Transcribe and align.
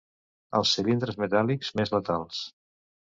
Els 0.59 0.69
cilindres 0.77 1.19
metàl·lics 1.23 1.69
més 1.81 1.93
letals. 1.97 2.41